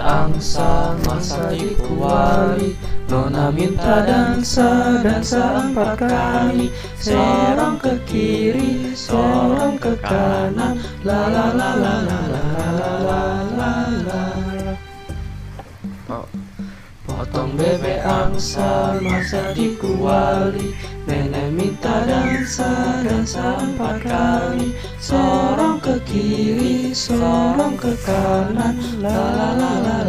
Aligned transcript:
angsa 0.00 0.96
masa 1.04 1.52
dikuali 1.52 2.76
Nona 3.10 3.50
minta 3.50 4.06
dansa, 4.06 5.02
dansa 5.02 5.66
empat 5.66 5.98
kali. 5.98 6.70
Seorang 6.94 7.74
ke 7.82 7.98
kiri, 8.06 8.94
seorang 8.94 9.74
ke 9.82 9.98
kanan. 9.98 10.78
La 11.02 11.26
la 11.26 11.50
la 11.50 11.74
la 11.74 11.94
la 12.06 12.20
la 12.30 12.49
bebek 17.60 18.00
angsa 18.00 18.96
masa 19.04 19.52
dikuali. 19.52 20.72
Nenek 21.04 21.52
minta 21.52 22.08
dansa, 22.08 23.02
dansa 23.04 23.60
empat 23.60 24.00
kali. 24.00 24.72
Seorang 24.96 25.76
ke 25.84 26.00
kiri, 26.08 26.96
seorang 26.96 27.76
ke 27.76 27.92
kanan. 28.00 28.80
La 29.04 29.12
la 29.12 29.48
la 29.60 29.72
la 29.84 29.99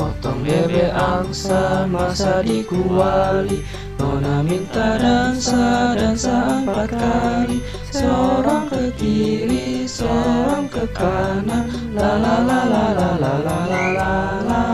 Potong 0.00 0.40
bebek 0.48 0.96
angsa 0.96 1.84
masa 1.84 2.40
dikuali 2.40 3.60
Nona 4.00 4.40
minta 4.40 4.96
dansa, 4.96 5.92
dansa 5.92 6.64
empat 6.64 6.88
kali 6.88 7.60
Seorang 7.92 8.72
ke 8.72 8.96
kiri, 8.96 9.84
seorang 9.84 10.72
ke 10.72 10.88
kanan 10.96 11.68
La 11.92 12.16
la 12.16 12.40
la 12.40 12.60
la 12.64 12.84
la 12.96 13.10
la 13.20 13.32
la 13.44 13.58
la 13.68 13.80
la 13.92 14.12
la 14.48 14.64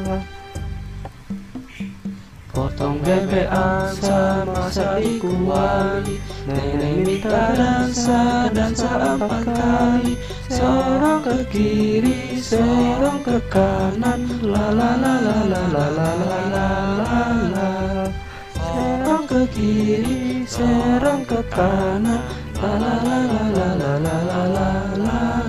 la 0.00 0.16
Potong 2.48 3.04
bebek 3.04 3.52
angsa 3.52 4.40
masa 4.48 4.96
dikuali 5.04 6.16
Nenek 6.46 7.02
minta 7.02 7.50
dansa, 7.58 8.46
dansa 8.54 9.18
empat 9.18 9.50
kali 9.50 10.14
Seorang 10.46 11.18
ke 11.26 11.42
kiri, 11.50 12.38
seorang 12.38 13.18
ke 13.26 13.42
kanan 13.50 14.30
La 14.46 14.70
la 14.70 14.94
la 14.94 15.14
la 15.26 15.38
la 15.42 15.62
la 15.74 15.86
la 15.90 16.10
la 16.22 16.38
la 16.54 16.70
la 17.02 17.22
la 17.50 17.70
Serang 18.54 19.26
ke 19.26 19.42
kiri, 19.50 20.46
serang 20.46 21.26
ke 21.26 21.42
kanan 21.50 22.22
La 22.62 22.72
la 22.78 22.94
la 23.02 23.18
la 23.26 23.42
la 23.50 23.68
la 23.74 23.92
la 23.98 24.16
la 24.22 24.42
la 24.54 24.70
la 25.02 25.45